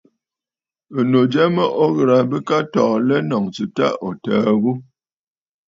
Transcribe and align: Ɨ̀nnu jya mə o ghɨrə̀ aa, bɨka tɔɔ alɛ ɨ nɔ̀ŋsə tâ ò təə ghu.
Ɨ̀nnu 0.99 1.19
jya 1.31 1.43
mə 1.55 1.63
o 1.83 1.85
ghɨrə̀ 1.95 2.17
aa, 2.19 2.27
bɨka 2.29 2.57
tɔɔ 2.73 2.91
alɛ 2.97 3.15
ɨ 3.19 3.25
nɔ̀ŋsə 3.29 3.63
tâ 3.75 3.85
ò 4.05 4.09
təə 4.23 4.51
ghu. 4.61 4.71